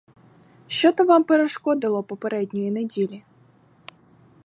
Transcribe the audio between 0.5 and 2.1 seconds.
Що то вам перешкодило